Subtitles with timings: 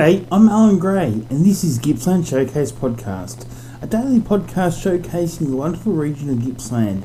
[0.00, 3.44] G'day, I'm Alan Gray, and this is Gippsland Showcase Podcast,
[3.82, 7.02] a daily podcast showcasing the wonderful region of Gippsland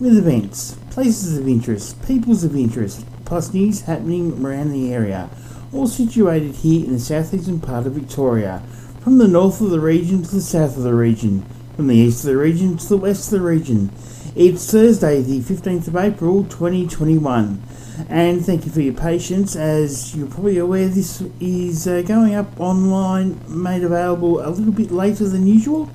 [0.00, 5.28] with events, places of interest, peoples of interest, plus news happening around the area,
[5.74, 8.62] all situated here in the southeastern part of Victoria,
[9.00, 11.44] from the north of the region to the south of the region,
[11.76, 13.90] from the east of the region to the west of the region.
[14.34, 17.62] It's Thursday, the 15th of April 2021
[18.08, 19.56] and thank you for your patience.
[19.56, 24.90] As you're probably aware, this is uh, going up online, made available a little bit
[24.90, 25.90] later than usual.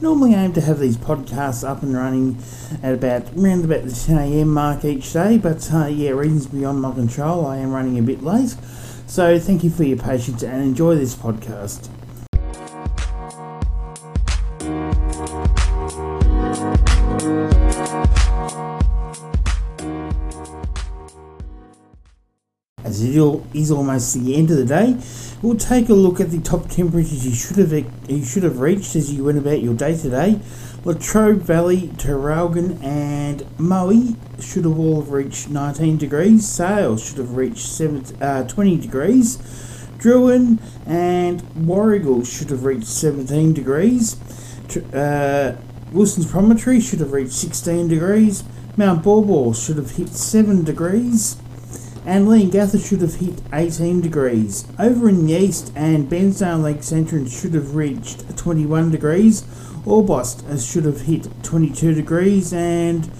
[0.00, 2.38] Normally, I aim to have these podcasts up and running
[2.82, 4.48] at about around about the 10 a.m.
[4.48, 8.22] mark each day, but uh, yeah, reasons beyond my control, I am running a bit
[8.22, 8.54] late.
[9.06, 11.88] So, thank you for your patience and enjoy this podcast.
[23.16, 24.94] Is almost the end of the day,
[25.40, 27.72] we'll take a look at the top temperatures you should have
[28.10, 30.38] you should have reached as you went about your day today.
[30.84, 36.46] Latrobe Valley, Traralgon, and Moe should have all reached 19 degrees.
[36.46, 39.38] Sales should have reached 7, uh, 20 degrees.
[39.96, 44.20] Drouin and Warragul should have reached 17 degrees.
[44.92, 45.56] Uh,
[45.90, 48.44] Wilson's Promontory should have reached 16 degrees.
[48.76, 51.38] Mount Baw should have hit 7 degrees
[52.06, 54.64] and Leongatha should have hit 18 degrees.
[54.78, 59.42] Over in the east and Bairnsdale Lake entrance should have reached 21 degrees.
[59.84, 63.10] Orbost should have hit 22 degrees and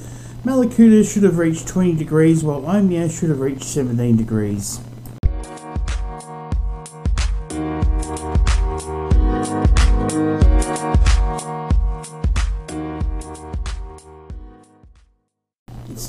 [0.44, 4.80] Mallacoota should have reached 20 degrees while Omeo should have reached 17 degrees.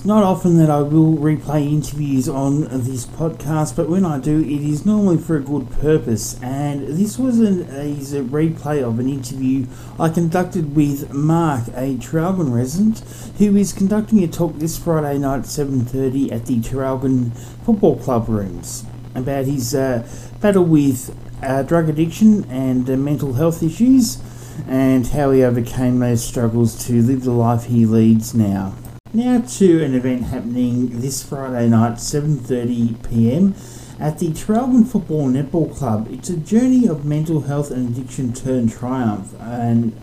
[0.07, 4.61] Not often that I will replay interviews on this podcast, but when I do, it
[4.61, 6.41] is normally for a good purpose.
[6.41, 9.65] And this was an, is a replay of an interview
[9.99, 12.99] I conducted with Mark, a Traralgon resident,
[13.37, 18.29] who is conducting a talk this Friday night at 7.30 at the Traralgon Football Club
[18.29, 20.07] rooms about his uh,
[20.39, 21.13] battle with
[21.43, 24.21] uh, drug addiction and uh, mental health issues
[24.69, 28.73] and how he overcame those struggles to live the life he leads now.
[29.17, 33.55] Now to an event happening this Friday night, 7:30 p.m.
[33.99, 36.07] at the Traralgon Football Netball Club.
[36.11, 39.99] It's a journey of mental health and addiction turn triumph, and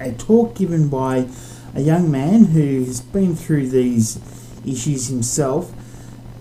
[0.00, 1.28] a talk given by
[1.74, 4.18] a young man who has been through these
[4.64, 5.70] issues himself.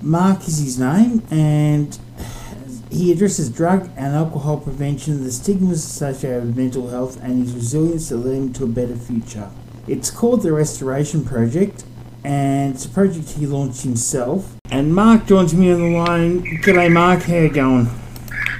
[0.01, 1.99] Mark is his name, and
[2.89, 8.07] he addresses drug and alcohol prevention, the stigmas associated with mental health, and his resilience
[8.07, 9.51] to lead him to a better future.
[9.89, 11.83] It's called the Restoration Project,
[12.27, 14.57] and it's a project he launched himself.
[14.69, 16.41] And Mark joins me on the line.
[16.61, 17.23] G'day, Mark.
[17.23, 17.85] How you going?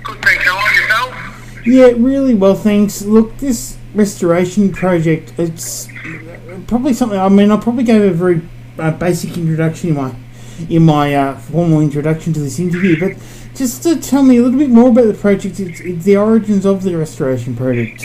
[0.04, 0.46] Good, thanks.
[0.46, 1.66] How are yourself?
[1.66, 3.02] Yeah, really well, thanks.
[3.02, 5.90] Look, this restoration project, it's
[6.68, 7.20] probably something.
[7.20, 8.42] I mean, I probably gave a very
[8.80, 10.16] uh, basic introduction in my
[10.70, 13.22] in my uh, formal introduction to this interview, but
[13.54, 16.66] just to tell me a little bit more about the project, it's, it's the origins
[16.66, 18.02] of the restoration project.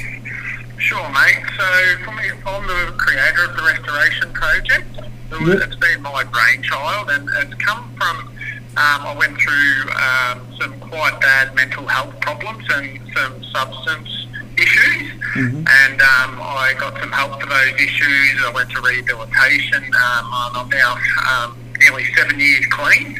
[0.77, 1.39] Sure, mate.
[1.57, 4.82] So, for me, I'm the creator of the Restoration Project.
[5.47, 5.59] Yep.
[5.63, 8.29] It's been my brainchild, and it's come from.
[8.75, 14.09] Um, I went through um, some quite bad mental health problems and some substance
[14.57, 15.69] issues, Mhm.
[15.69, 18.43] and um, I got some help for those issues.
[18.47, 20.97] I went to rehabilitation, um, and I'm now
[21.29, 23.19] um, nearly seven years clean.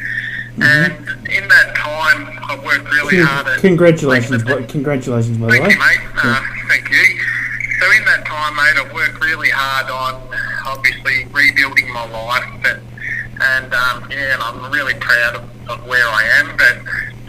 [0.61, 0.93] And
[1.29, 5.73] in that time, I've worked really hard at Congratulations, congratulations, by the Thank way.
[5.73, 5.99] you, mate.
[6.15, 7.19] Uh, thank you.
[7.79, 10.21] So in that time, mate, I've worked really hard on
[10.65, 12.81] obviously rebuilding my life, and,
[13.41, 16.57] and um, yeah, and I'm really proud of, of where I am.
[16.57, 16.77] But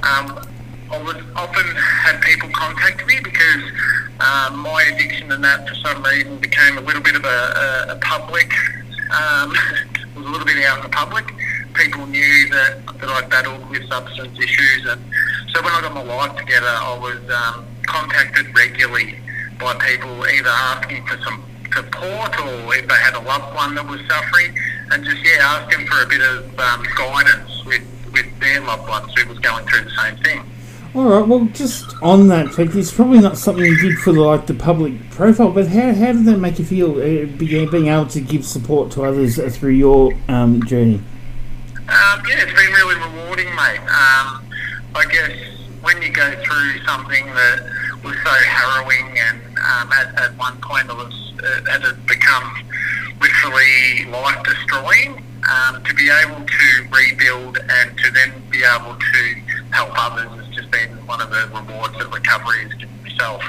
[0.07, 0.47] um,
[0.91, 3.63] I was often had people contact me because
[4.21, 7.29] um, my addiction and that, for some reason, became a little bit of a,
[7.89, 8.53] a, a public.
[9.11, 9.55] Um,
[10.15, 11.27] was a little bit out in the public.
[11.75, 15.01] People knew that that I battled with substance issues, and
[15.53, 19.19] so when I got my life together, I was um, contacted regularly
[19.59, 23.87] by people either asking for some support or if they had a loved one that
[23.87, 24.57] was suffering,
[24.91, 27.83] and just yeah, asking for a bit of um, guidance with
[28.13, 30.51] with their loved ones who was going through the same thing.
[30.95, 31.27] All right.
[31.27, 34.55] Well, just on that fact, it's probably not something you did for the, like the
[34.55, 36.93] public profile, but how, how did that make you feel?
[36.93, 41.03] Uh, being, being able to give support to others uh, through your um, journey.
[41.75, 43.81] Um, yeah, it's been really rewarding, mate.
[43.81, 44.47] Um,
[44.95, 45.33] I guess
[45.83, 47.63] when you go through something that
[48.05, 52.65] was so harrowing, and um, at, at one point it was it had become
[53.21, 59.35] literally life destroying, um, to be able to rebuild and to then be able to
[59.71, 63.43] help others has just been one of the rewards that recovery has given myself.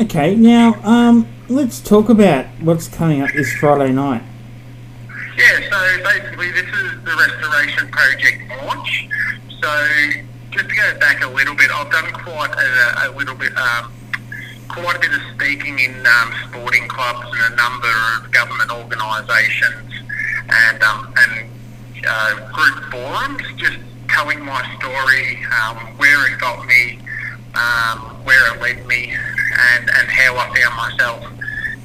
[0.00, 4.22] Okay, now um, let's talk about what's coming up this Friday night.
[5.36, 9.08] Yeah, so basically this is the Restoration Project launch.
[9.60, 10.10] So
[10.50, 13.92] just to go back a little bit, I've done quite a, a little bit, um,
[14.68, 19.92] quite a bit of speaking in um, sporting clubs and a number of government organisations
[20.48, 21.50] and um, and
[22.06, 23.78] uh, group forums, just
[24.08, 26.98] telling my story, um, where it got me,
[27.54, 31.24] um, where it led me, and, and how I found myself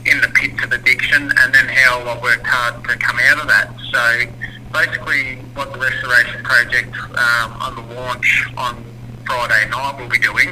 [0.06, 3.48] in the pits of addiction, and then how I worked hard to come out of
[3.48, 3.74] that.
[3.92, 4.26] So
[4.72, 8.91] basically, what the Restoration Project um, on the launch on
[9.32, 10.50] Friday night we'll be doing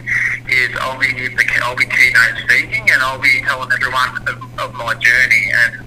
[0.47, 4.73] is I'll be the, I'll be keynote speaking, and I'll be telling everyone of, of
[4.75, 5.85] my journey and.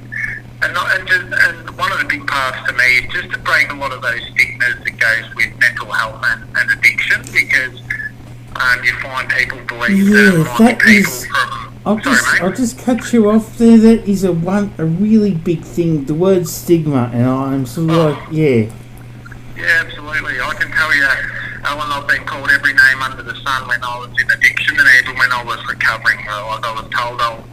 [0.65, 3.39] And, not, and, just, and one of the big parts to me is just to
[3.41, 7.81] break a lot of those stigmas that goes with mental health and, and addiction because
[8.55, 11.75] um, you find people believe Yeah, that that people is- from.
[11.85, 12.43] I'll sorry, just mate.
[12.43, 13.77] I'll just cut you off there.
[13.77, 16.05] That is a one a really big thing.
[16.05, 18.71] The word stigma, and I'm sort of like, yeah,
[19.57, 20.41] Yeah, absolutely.
[20.41, 21.09] I can tell you,
[21.65, 22.82] Alan, I've been called every name
[23.45, 26.19] sun when I was in addiction and even when I was recovering.
[26.27, 27.45] Like I was told I'll,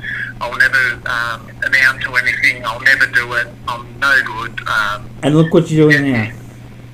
[0.42, 4.68] I'll never um, amount to anything, I'll never do it, I'm no good.
[4.68, 6.32] Um, and look what you're doing now.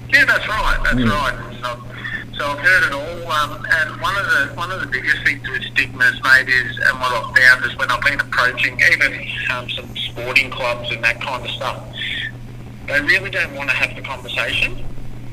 [0.10, 1.10] yeah, that's right, that's Mm.
[1.12, 1.34] right.
[1.40, 1.56] And
[2.38, 5.48] so I've heard it all, um, and one of the one of the biggest things
[5.50, 9.70] with stigmas, mate, is and what I've found is when I've been approaching even um,
[9.70, 11.82] some sporting clubs and that kind of stuff,
[12.88, 14.84] they really don't want to have the conversation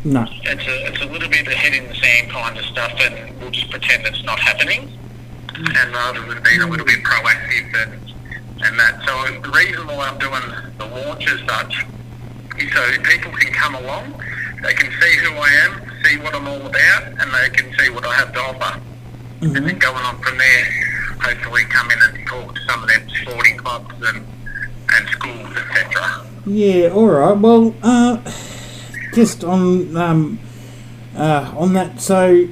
[0.05, 2.93] No, it's a, it's a little bit of head in the sand kind of stuff,
[2.99, 4.99] and we'll just pretend it's not happening.
[5.55, 8.01] And rather than being a little bit proactive and
[8.65, 10.43] and that, so the reason why I'm doing
[10.79, 11.85] the launch as such
[12.59, 14.21] is so people can come along,
[14.63, 17.91] they can see who I am, see what I'm all about, and they can see
[17.91, 18.81] what I have to offer.
[19.43, 20.65] And then going on from there,
[21.21, 24.25] hopefully come in and talk to some of them sporting clubs and
[24.95, 26.27] and schools, etc.
[26.47, 27.37] yeah, all right.
[27.37, 28.19] Well, uh,
[29.13, 30.39] just on um,
[31.17, 32.01] uh, on that.
[32.01, 32.49] So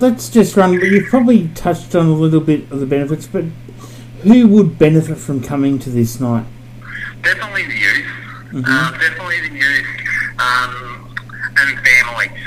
[0.00, 0.72] let's just run.
[0.72, 3.44] You've probably touched on a little bit of the benefits, but
[4.22, 6.46] who would benefit from coming to this night?
[7.22, 8.06] Definitely the youth.
[8.54, 8.62] Um,
[8.98, 9.86] definitely the youth
[10.38, 11.16] um,
[11.56, 12.38] and families.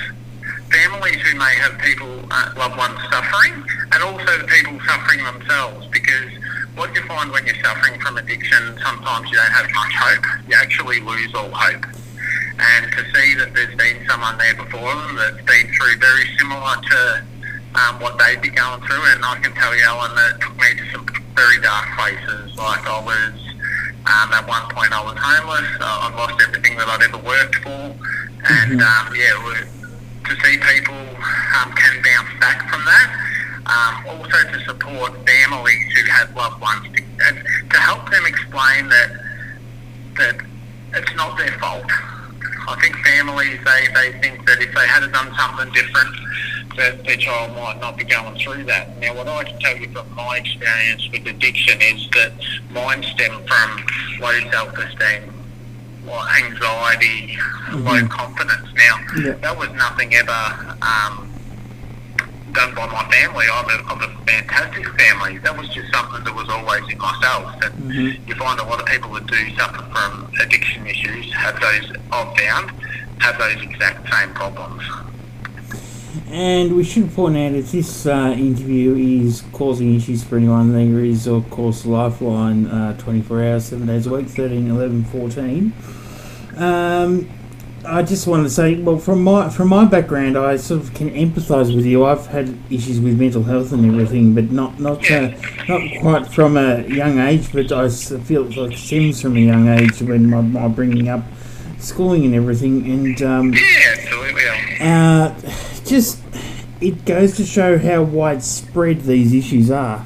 [0.72, 5.86] Families who may have people, uh, loved ones suffering, and also the people suffering themselves.
[5.88, 6.32] Because
[6.76, 10.26] what you find when you're suffering from addiction, sometimes you don't have much hope.
[10.48, 11.86] You actually lose all hope.
[12.62, 16.78] And to see that there's been someone there before them that's been through very similar
[16.78, 17.26] to
[17.74, 20.56] um, what they'd be going through, and I can tell you, Alan, that it took
[20.58, 22.56] me to some very dark places.
[22.58, 23.34] Like I was,
[24.06, 25.70] um, at one point I was homeless.
[25.80, 27.96] Uh, I'd lost everything that I'd ever worked for,
[28.50, 29.66] and um, yeah, was,
[30.30, 31.02] to see people
[31.58, 33.10] um, can bounce back from that.
[33.66, 37.42] Um, also to support families who have loved ones, to, and
[37.72, 39.10] to help them explain that
[40.18, 40.36] that
[40.94, 41.90] it's not their fault.
[42.68, 46.16] I think families they, they think that if they had done something different,
[46.78, 48.98] that their child might not be going through that.
[49.00, 52.32] Now, what I can tell you from my experience with addiction is that
[52.72, 53.86] mine stemmed from
[54.22, 55.34] low self-esteem,
[56.40, 57.38] anxiety,
[57.74, 58.68] low confidence.
[58.76, 59.32] Now, Yeah.
[59.42, 61.31] that was nothing ever um,
[62.54, 63.46] done by my family.
[63.52, 65.38] I'm a, I'm a fantastic family.
[65.40, 67.56] That was just something that was always in myself.
[67.64, 71.92] And you find a lot of people that do suffer from addiction issues have those,
[72.12, 72.72] I've found,
[73.20, 74.84] have those exact same problems.
[76.28, 81.04] And we should point out if this uh, interview is causing issues for anyone, there
[81.04, 85.74] is, of course, Lifeline uh, 24 hours, 7 days a week, 13, 11, 14.
[86.58, 87.30] Um,
[87.86, 91.10] I just wanted to say, well, from my from my background, I sort of can
[91.10, 92.06] empathise with you.
[92.06, 95.32] I've had issues with mental health and everything, but not not uh,
[95.68, 97.52] not quite from a young age.
[97.52, 101.24] But I feel it like stems from a young age when my, my bringing up,
[101.80, 104.44] schooling and everything, and um, Yeah, absolutely.
[104.80, 105.34] Uh,
[105.86, 106.20] just
[106.82, 110.06] it goes to show how widespread these issues are.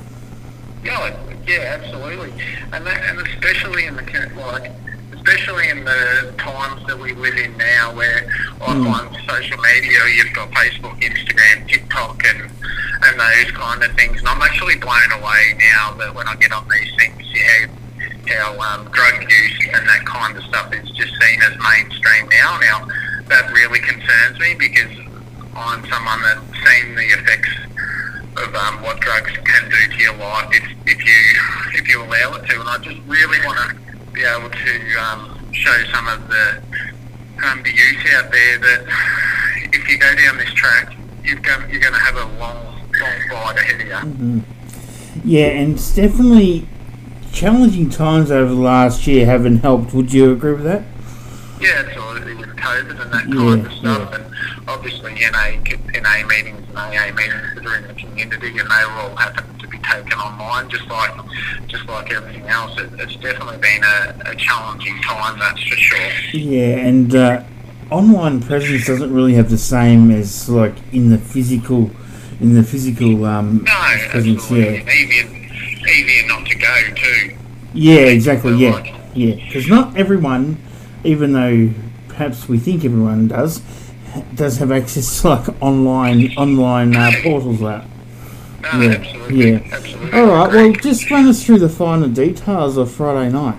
[0.83, 2.31] Yeah, yeah, absolutely,
[2.71, 4.71] and that, and especially in the like,
[5.25, 8.29] especially in the times that we live in now, where
[8.61, 12.51] online social media, you've got Facebook, Instagram, TikTok, and
[13.03, 14.19] and those kind of things.
[14.19, 17.67] And I'm actually blown away now that when I get on these things, yeah,
[18.37, 22.59] how um, drug use and that kind of stuff is just seen as mainstream now.
[22.61, 22.87] Now
[23.27, 24.93] that really concerns me because
[25.55, 27.49] I'm someone that's seen the effects
[28.37, 31.21] of um, what drugs can do to your life if, if you
[31.81, 32.59] if you allow it to.
[32.59, 33.84] And I just really want to
[34.15, 36.61] be able to um, show some of the
[37.45, 38.85] um, the youth out there that
[39.73, 42.65] if you go down this track, you've got, you're going to have a long,
[42.99, 43.93] long ride ahead of you.
[43.93, 44.39] Mm-hmm.
[45.25, 46.67] Yeah, and it's definitely
[47.33, 49.93] challenging times over the last year haven't helped.
[49.93, 50.83] Would you agree with that?
[51.59, 54.09] Yeah, absolutely, with COVID and that Yeah, kind of stuff.
[54.11, 54.15] yeah.
[54.15, 55.57] And obviously, NA,
[56.01, 59.45] NA meetings and AA meetings that are in the community, and they were all happen
[59.59, 61.11] to be taken online, just like
[61.67, 62.77] just like everything else.
[62.79, 66.09] It, it's definitely been a, a challenging time, that's for sure.
[66.33, 67.43] Yeah, and uh,
[67.91, 71.91] online presence doesn't really have the same as like in the physical,
[72.39, 73.71] in the physical um, No,
[74.11, 74.43] presence.
[74.43, 74.77] absolutely.
[74.77, 77.35] Yeah, easier, easier not to go, too.
[77.73, 78.51] yeah, exactly.
[78.51, 80.57] Feel Yeah, like- yeah, because not everyone,
[81.03, 81.69] even though
[82.09, 83.61] perhaps we think everyone does,
[84.33, 87.59] does have access to like online online uh, portals.
[87.61, 87.85] That.
[88.73, 89.51] No, Yeah, absolutely.
[89.51, 89.59] yeah.
[89.71, 90.19] Absolutely.
[90.19, 90.49] All right.
[90.51, 93.57] Well, just run us through the finer details of Friday night.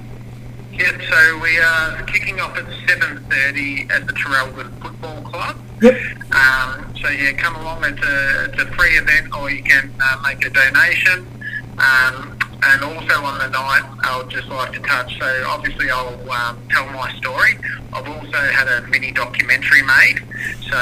[0.72, 5.56] Yeah, so we are kicking off at 7.30 at the Traralgon Football Club.
[5.80, 5.94] Yep.
[6.32, 7.84] Um, so yeah, come along.
[7.84, 11.26] It's a, it's a free event, or you can uh, make a donation.
[11.78, 15.18] Um, and also on the night, I would just like to touch.
[15.18, 17.58] So obviously, I'll um, tell my story.
[17.92, 20.20] I've also had a mini documentary made.
[20.68, 20.76] So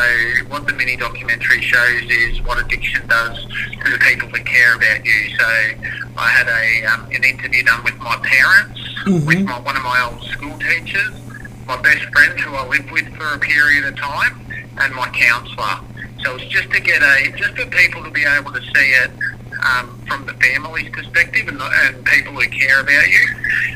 [0.49, 3.45] what the mini documentary shows is what addiction does
[3.85, 5.37] to the people that care about you.
[5.37, 5.47] So
[6.17, 10.11] I had a um, an interview done with my parents, with my, one of my
[10.11, 11.13] old school teachers,
[11.67, 14.41] my best friend who I lived with for a period of time,
[14.79, 15.81] and my counsellor.
[16.23, 19.11] So it's just to get a, just for people to be able to see it
[19.65, 23.27] um, from the family's perspective and, and people who care about you.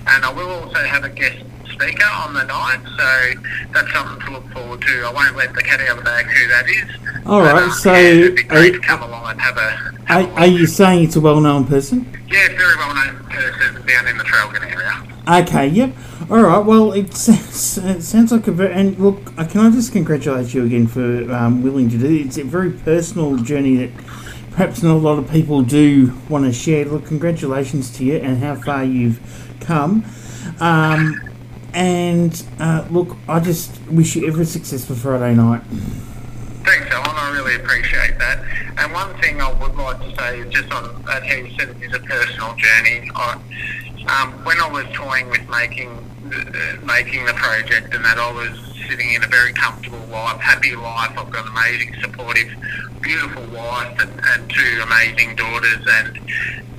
[0.07, 1.38] And I will also have a guest
[1.73, 3.40] speaker on the night, so
[3.73, 5.02] that's something to look forward to.
[5.07, 7.25] I won't let the cat out of the bag who that is.
[7.26, 9.57] All But, right, um, so yeah, it'd be great are- to come along and have
[9.57, 9.71] a.
[10.07, 12.07] Have Are, a are you saying it's a well-known person?
[12.28, 15.42] yeah, very well known person down in the Traralgon area.
[15.42, 15.92] Okay, yep.
[16.30, 16.64] All right.
[16.64, 19.21] Well, it sounds, it sounds like a very and look.
[19.38, 22.26] uh, Can I just congratulate you again for um, willing to do it?
[22.26, 23.90] It's a very personal journey that
[24.58, 26.84] perhaps not a lot of people do want to share.
[26.84, 29.20] Look, congratulations to you and how far you've
[29.60, 30.04] come.
[30.58, 31.20] Um,
[31.72, 35.62] and uh, look, I just wish you every success for Friday night.
[36.64, 37.06] Thanks, Alan.
[37.08, 38.44] I really appreciate that.
[38.78, 41.68] And one thing I would like to say is just on that how you said
[41.68, 43.08] it is a personal journey.
[43.14, 43.34] I,
[44.08, 45.90] um, when I was toying with making
[46.34, 50.75] uh, making the project, and that I was sitting in a very comfortable life, happy
[50.75, 51.12] life.
[51.16, 52.49] I've got an amazing, supportive,
[53.02, 56.18] beautiful wife, and, and two amazing daughters, and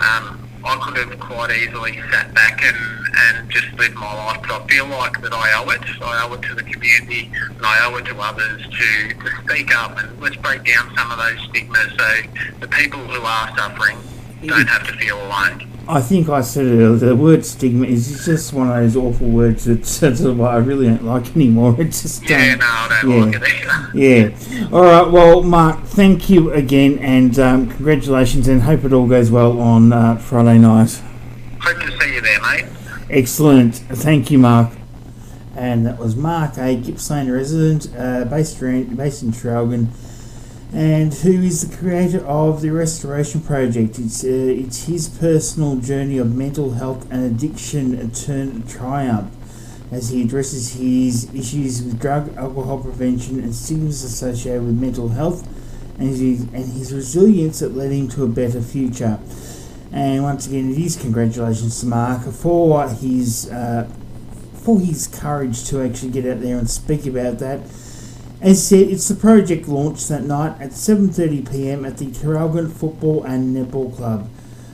[0.02, 2.78] um, I could have quite easily sat back and,
[3.18, 5.82] and just lived my life, but I feel like that I owe it.
[6.02, 9.74] I owe it to the community and I owe it to others to, to speak
[9.76, 12.22] up and let's break down some of those stigmas so
[12.60, 13.98] the people who are suffering
[14.46, 15.66] don't have to feel alone.
[15.92, 16.98] I think I said it earlier.
[16.98, 20.86] The word stigma is just one of those awful words that that's what I really
[20.86, 21.76] don't like anymore.
[21.80, 23.26] It's just Yeah, no, I don't yeah.
[23.26, 23.90] like it either.
[23.98, 24.70] Yeah.
[24.72, 25.12] All right.
[25.12, 29.92] Well, Mark, thank you again, and um, congratulations, and hope it all goes well on
[29.92, 31.02] uh, Friday night.
[31.60, 32.66] Hope to see you there, mate.
[33.10, 33.76] Excellent.
[33.76, 34.72] Thank you, Mark.
[35.56, 39.88] And that was Mark, a Gippsland resident uh, based, around, based in Traralgon,
[40.72, 43.98] and who is the creator of the Restoration Project.
[43.98, 49.34] It's uh, it's his personal journey of mental health and addiction turned triumph
[49.92, 55.48] as he addresses his issues with drug, alcohol prevention, and stigmas associated with mental health,
[55.98, 59.20] and his, and his resilience that led him to a better future.
[59.92, 63.90] And once again, it is congratulations to Mark for his uh,
[64.54, 67.62] for his courage to actually get out there and speak about that.
[68.42, 71.84] As said, it's the project launched that night at 7:30 p.m.
[71.84, 74.30] at the Traralgon Football and Netball Club.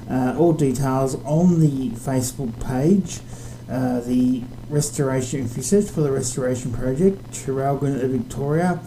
[0.07, 3.21] Uh, all details on the Facebook page.
[3.67, 8.79] Uh, the restoration, if you search for the restoration project, Traralgon, Victoria,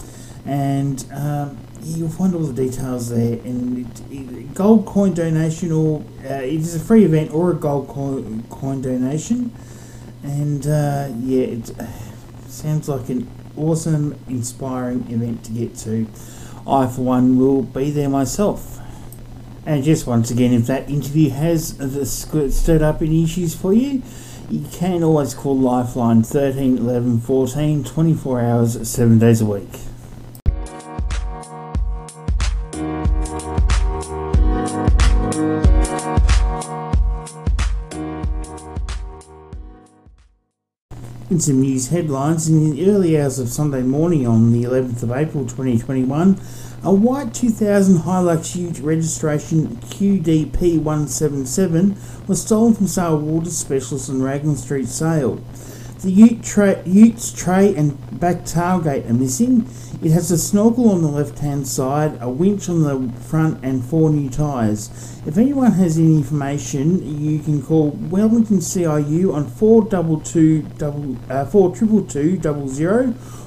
[0.47, 3.41] and um, you'll find all the details there.
[3.41, 7.55] And it, it, gold coin donation, or uh, it is a free event, or a
[7.55, 9.53] gold coin, coin donation.
[10.23, 11.73] And uh, yeah, it
[12.47, 16.07] sounds like an awesome, inspiring event to get to.
[16.67, 18.79] I, for one, will be there myself.
[19.67, 21.77] And just once again, if that interview has
[22.55, 24.03] stirred up any issues for you,
[24.51, 29.69] you can always call Lifeline 13 11 14 24 hours, 7 days a week.
[41.39, 45.13] In some news headlines, in the early hours of Sunday morning on the 11th of
[45.13, 46.37] April 2021,
[46.83, 54.21] a white 2000 Hilux Ute registration QDP 177 was stolen from sale Waters Specialist on
[54.21, 55.41] Raglan Street Sale.
[56.01, 59.67] The ute ute's tray and back tailgate are missing.
[60.01, 63.85] It has a snorkel on the left hand side, a winch on the front, and
[63.85, 64.91] four new tyres.
[65.27, 72.41] If anyone has any information, you can call Wellington CIU on 422 uh, 422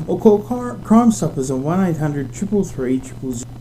[0.08, 0.40] or call
[0.84, 3.61] Crime Stoppers on 1800 333 000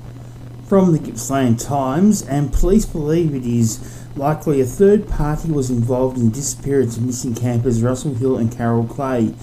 [0.70, 6.16] from the Gippsland Times, and police believe it is likely a third party was involved
[6.16, 9.34] in the disappearance of missing campers Russell Hill and Carol Clay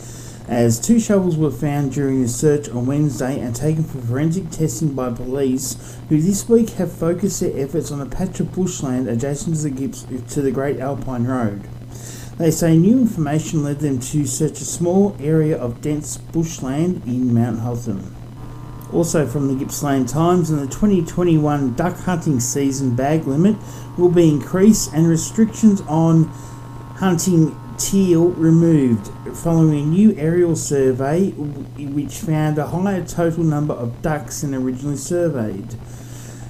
[0.47, 4.93] as two shovels were found during the search on Wednesday and taken for forensic testing
[4.93, 9.57] by police, who this week have focused their efforts on a patch of bushland adjacent
[9.57, 11.67] to the, Gips, to the Great Alpine Road.
[12.37, 17.33] They say new information led them to search a small area of dense bushland in
[17.33, 18.16] Mount Hotham.
[18.93, 23.57] Also from the Gippsland Times, in the 2021 duck hunting season bag limit
[23.97, 26.23] will be increased and restrictions on
[26.95, 34.01] hunting teal removed following a new aerial survey which found a higher total number of
[34.01, 35.75] ducks than originally surveyed.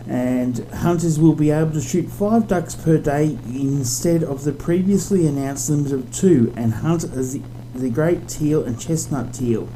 [0.07, 5.27] And hunters will be able to shoot five ducks per day instead of the previously
[5.27, 7.41] announced limit of two and hunt the,
[7.75, 9.67] the grey teal and chestnut teal.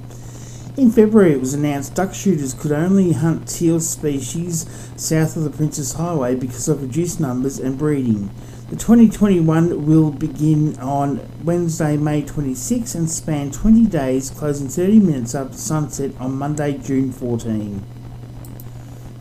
[0.78, 5.50] In February, it was announced duck shooters could only hunt teal species south of the
[5.50, 8.30] Princes Highway because of reduced numbers and breeding.
[8.70, 15.36] The 2021 will begin on Wednesday, May 26 and span 20 days, closing 30 minutes
[15.36, 17.84] after sunset on Monday, June 14.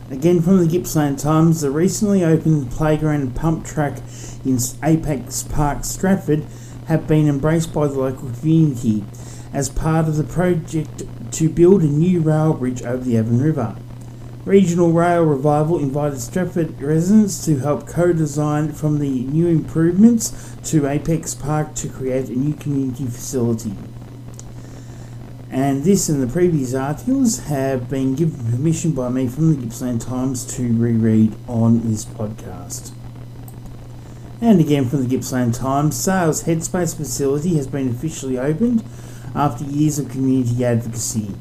[0.09, 3.97] Again from the Gippsland Times, the recently opened playground pump track
[4.45, 6.45] in Apex Park, Stratford,
[6.87, 9.03] have been embraced by the local community
[9.53, 13.75] as part of the project to build a new rail bridge over the Avon River.
[14.45, 21.35] Regional Rail Revival invited Stratford residents to help co-design from the new improvements to Apex
[21.35, 23.75] Park to create a new community facility.
[25.51, 30.01] And this and the previous articles have been given permission by me from the Gippsland
[30.01, 32.91] Times to reread on this podcast.
[34.41, 38.83] And again from the Gippsland Times, Sales Headspace facility has been officially opened
[39.35, 41.31] after years of community advocacy.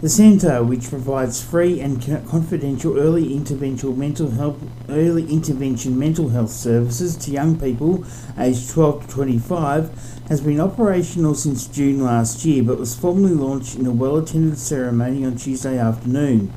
[0.00, 4.56] The centre, which provides free and confidential early intervention mental health
[4.88, 8.06] early intervention mental health services to young people
[8.38, 13.76] aged 12 to 25, has been operational since June last year, but was formally launched
[13.76, 16.50] in a well-attended ceremony on Tuesday afternoon.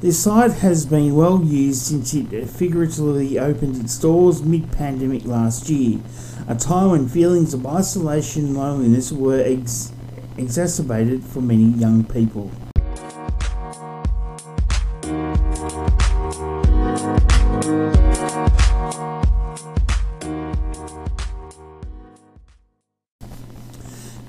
[0.00, 6.00] The site has been well used since it figuratively opened its doors mid-pandemic last year,
[6.48, 9.92] a time when feelings of isolation and loneliness were ex-
[10.36, 12.50] exacerbated for many young people.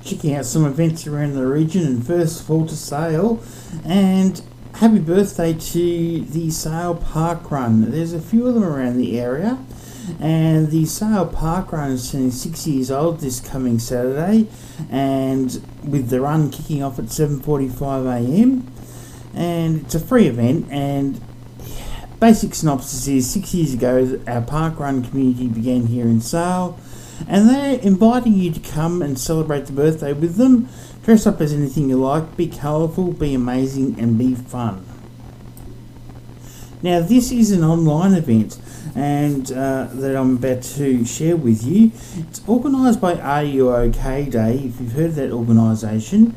[0.03, 3.41] checking out some events around the region and first of all to Sale
[3.85, 4.41] and
[4.75, 7.89] happy birthday to the Sale Park Run.
[7.91, 9.57] There's a few of them around the area
[10.19, 14.47] and the Sale Park Run is turning six years old this coming Saturday
[14.89, 18.63] and with the run kicking off at 7.45am
[19.35, 21.19] and it's a free event and
[22.19, 26.79] basic synopsis is six years ago our park run community began here in Sale
[27.27, 30.67] and they're inviting you to come and celebrate the birthday with them.
[31.03, 34.85] Dress up as anything you like, be colourful, be amazing, and be fun.
[36.81, 38.57] Now, this is an online event
[38.95, 41.91] and uh, that I'm about to share with you.
[42.17, 46.35] It's organised by Are You OK Day, if you've heard of that organisation,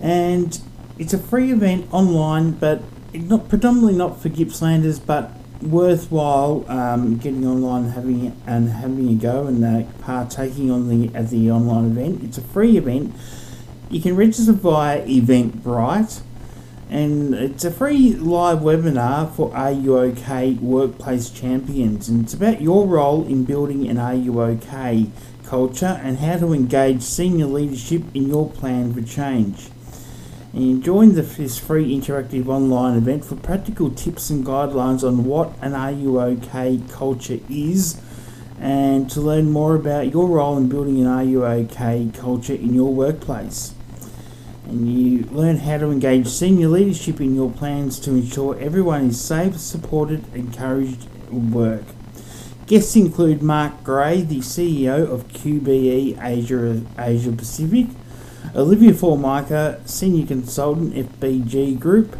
[0.00, 0.60] and
[0.98, 7.46] it's a free event online, but not predominantly not for Gippslanders, but worthwhile um, getting
[7.46, 12.22] online having and having a go and uh, partaking on the at the online event.
[12.22, 13.14] It's a free event.
[13.90, 16.20] You can register via Eventbrite,
[16.90, 22.60] and it's a free live webinar for Are You OK Workplace Champions, and it's about
[22.60, 25.06] your role in building an Are You OK
[25.44, 29.68] culture and how to engage senior leadership in your plan for change.
[30.52, 35.74] And join this free interactive online event for practical tips and guidelines on what an
[35.74, 38.00] Are You OK culture is.
[38.60, 42.72] And to learn more about your role in building an Are You OK culture in
[42.72, 43.73] your workplace.
[44.64, 49.20] And you learn how to engage senior leadership in your plans to ensure everyone is
[49.20, 51.84] safe, supported, encouraged at work.
[52.66, 57.88] Guests include Mark Gray, the CEO of QBE Asia, Asia Pacific,
[58.56, 62.16] Olivia Formica, Senior Consultant, FBG Group,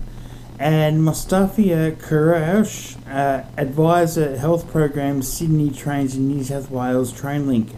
[0.59, 7.71] and Mustafia Kouroush, uh, Advisor Health Programs, Sydney Trains in New South Wales TrainLink.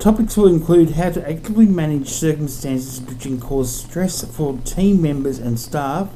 [0.00, 5.38] Topics will include how to actively manage circumstances which can cause stress for team members
[5.38, 6.08] and staff,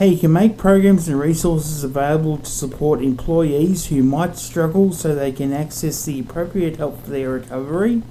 [0.00, 5.14] how you can make programs and resources available to support employees who might struggle so
[5.14, 8.02] they can access the appropriate help for their recovery,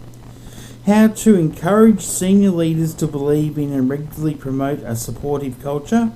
[0.86, 6.14] how to encourage senior leaders to believe in and regularly promote a supportive culture.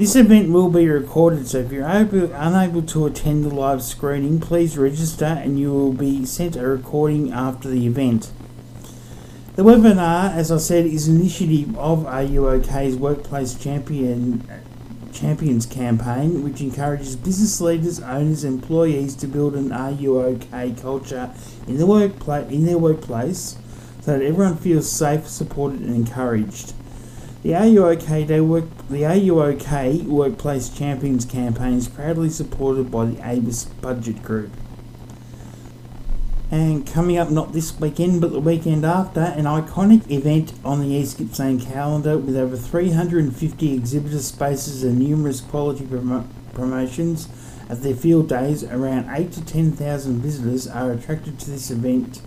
[0.00, 4.40] This event will be recorded, so if you're able, unable to attend the live screening,
[4.40, 8.32] please register and you will be sent a recording after the event.
[9.56, 14.42] The webinar, as I said, is an initiative of RUOK's Workplace Champion
[15.12, 21.30] Champions campaign, which encourages business leaders, owners, employees to build an RUOK culture
[21.68, 23.58] in the workplace in their workplace,
[24.00, 26.72] so that everyone feels safe, supported, and encouraged.
[27.42, 33.64] The RUOK Day work the RUOK Workplace Champions campaign is proudly supported by the Avis
[33.64, 34.50] Budget Group.
[36.50, 40.88] And coming up not this weekend but the weekend after, an iconic event on the
[40.88, 47.26] East Gippsland calendar with over 350 exhibitor spaces and numerous quality prom- promotions
[47.70, 48.64] at their field days.
[48.64, 52.20] Around 8 to 10,000 visitors are attracted to this event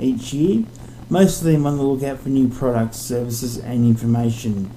[0.00, 0.64] each year,
[1.10, 4.70] most of them on the lookout for new products, services, and information.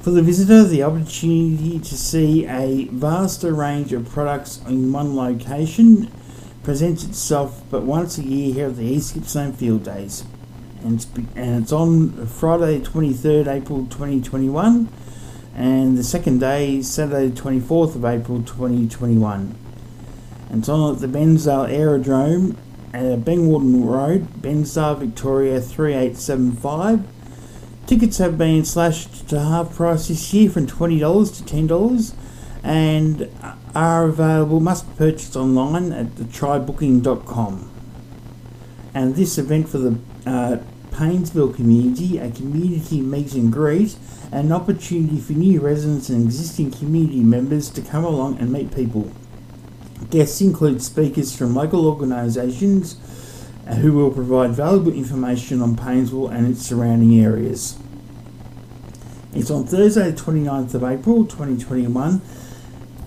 [0.00, 6.10] For the visitor, the opportunity to see a vaster range of products in one location
[6.64, 10.24] presents itself but once a year here at the East Gippsland Field Days.
[10.82, 14.88] And it's, and it's on Friday, 23rd April 2021,
[15.54, 19.56] and the second day, Saturday, 24th of April 2021.
[20.50, 22.58] And it's on at the Bairnsdale Aerodrome
[22.94, 27.04] at Bengworden Road, Bairnsdale, Victoria 3875.
[27.86, 32.14] Tickets have been slashed to half price this year from $20 to $10
[32.62, 33.28] and
[33.74, 37.70] are available, must be purchased online at trybooking.com.
[38.94, 40.58] And this event for the uh,
[40.92, 43.96] Paynesville community, a community meet and greet,
[44.30, 49.10] an opportunity for new residents and existing community members to come along and meet people.
[50.10, 52.96] Guests include speakers from local organisations
[53.66, 57.78] uh, who will provide valuable information on Paynesville and its surrounding areas.
[59.32, 62.20] It's on Thursday, the 29th of April 2021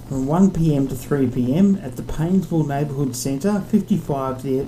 [0.08, 4.68] from 1pm to 3pm at the Paynesville Neighbourhood Centre, 55 the,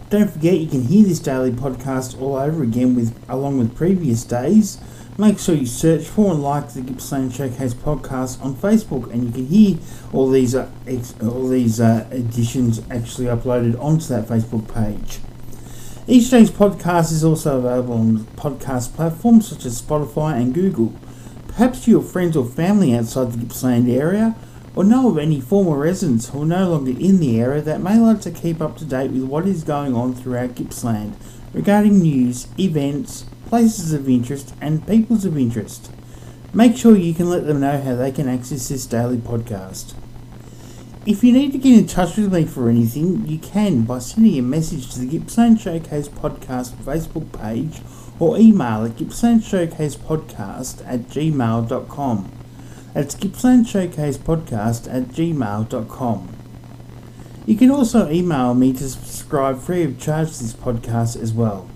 [0.09, 4.25] Don't forget you can hear this daily podcast all over again with along with previous
[4.25, 4.77] days.
[5.17, 9.31] Make sure you search for and like the Gippsland Showcase podcast on Facebook, and you
[9.31, 9.77] can hear
[10.11, 10.69] all these uh,
[11.21, 15.19] all these uh, editions actually uploaded onto that Facebook page.
[16.07, 20.93] Each day's podcast is also available on podcast platforms such as Spotify and Google.
[21.49, 24.35] Perhaps to your friends or family outside the Gippsland area,
[24.75, 27.97] or know of any former residents who are no longer in the area that may
[27.97, 31.15] like to keep up to date with what is going on throughout Gippsland
[31.53, 35.91] regarding news, events, places of interest, and peoples of interest.
[36.53, 39.93] Make sure you can let them know how they can access this daily podcast.
[41.05, 44.38] If you need to get in touch with me for anything, you can by sending
[44.38, 47.81] a message to the Gippsland Showcase Podcast Facebook page
[48.19, 52.32] or email at gippslandshowcasepodcast at gmail.com.
[52.93, 56.36] That's gippslandshowcasepodcast at gmail.com.
[57.45, 61.67] You can also email me to subscribe free of charge to this podcast as well.